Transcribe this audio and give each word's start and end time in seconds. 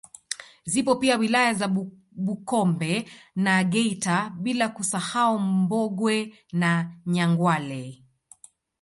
Zipo 0.65 0.95
pia 0.95 1.17
wilaya 1.17 1.53
za 1.53 1.67
Bukombe 2.11 3.09
na 3.35 3.63
Geita 3.63 4.33
bila 4.39 4.69
kusahau 4.69 5.39
Mbogwe 5.39 6.33
na 6.51 6.99
Nyangwale 7.05 8.03